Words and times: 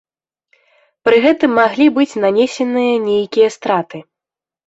Пры 1.07 1.17
гэтым 1.25 1.51
маглі 1.59 1.85
быць 1.97 2.19
нанесеныя 2.25 2.95
нейкія 3.09 3.49
страты. 3.59 3.97